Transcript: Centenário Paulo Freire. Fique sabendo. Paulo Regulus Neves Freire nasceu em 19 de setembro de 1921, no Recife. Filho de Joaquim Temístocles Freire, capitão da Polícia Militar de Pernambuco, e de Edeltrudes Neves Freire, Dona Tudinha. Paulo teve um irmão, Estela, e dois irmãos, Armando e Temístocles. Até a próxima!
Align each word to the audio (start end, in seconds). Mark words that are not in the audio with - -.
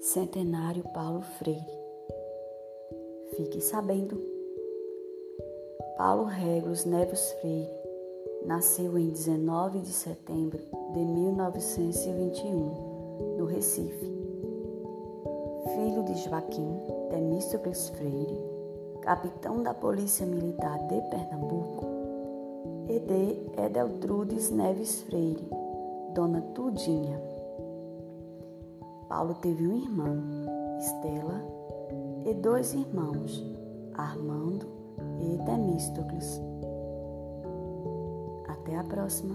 Centenário 0.00 0.84
Paulo 0.94 1.22
Freire. 1.22 1.76
Fique 3.36 3.60
sabendo. 3.60 4.16
Paulo 5.96 6.22
Regulus 6.24 6.84
Neves 6.84 7.32
Freire 7.40 7.68
nasceu 8.46 8.96
em 8.96 9.10
19 9.10 9.80
de 9.80 9.92
setembro 9.92 10.60
de 10.92 11.00
1921, 11.00 13.36
no 13.36 13.44
Recife. 13.44 14.16
Filho 15.74 16.04
de 16.04 16.14
Joaquim 16.18 16.80
Temístocles 17.10 17.88
Freire, 17.90 18.38
capitão 19.02 19.64
da 19.64 19.74
Polícia 19.74 20.24
Militar 20.24 20.78
de 20.86 21.00
Pernambuco, 21.10 21.84
e 22.88 23.00
de 23.00 23.36
Edeltrudes 23.60 24.48
Neves 24.50 25.02
Freire, 25.02 25.48
Dona 26.14 26.40
Tudinha. 26.54 27.37
Paulo 29.08 29.34
teve 29.34 29.66
um 29.66 29.74
irmão, 29.74 30.22
Estela, 30.78 31.42
e 32.26 32.34
dois 32.34 32.74
irmãos, 32.74 33.44
Armando 33.94 34.66
e 35.18 35.38
Temístocles. 35.44 36.40
Até 38.46 38.76
a 38.76 38.84
próxima! 38.84 39.34